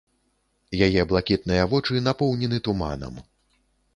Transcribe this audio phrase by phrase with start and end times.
[0.85, 3.23] Яе блакітныя вочы напоўнены туманам.